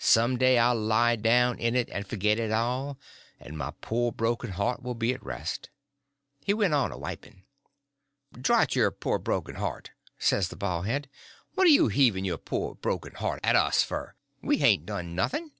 [0.00, 2.98] Some day I'll lie down in it and forget it all,
[3.38, 5.70] and my poor broken heart will be at rest."
[6.40, 7.44] He went on a wiping.
[8.32, 11.08] "Drot your pore broken heart," says the baldhead;
[11.54, 14.14] "what are you heaving your pore broken heart at us f'r?
[14.40, 15.52] We hain't done nothing."